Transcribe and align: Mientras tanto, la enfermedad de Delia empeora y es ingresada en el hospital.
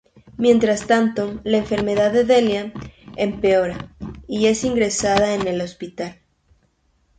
Mientras 0.35 0.87
tanto, 0.87 1.41
la 1.43 1.57
enfermedad 1.59 2.11
de 2.11 2.23
Delia 2.23 2.73
empeora 3.17 3.93
y 4.27 4.47
es 4.47 4.63
ingresada 4.63 5.35
en 5.35 5.45
el 5.47 5.61
hospital. 5.61 6.17